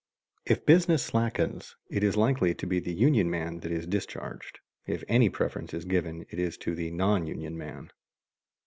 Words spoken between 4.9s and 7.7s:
any preference is given, it is to the non union